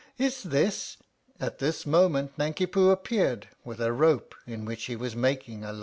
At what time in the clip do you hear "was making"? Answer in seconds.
4.95-5.59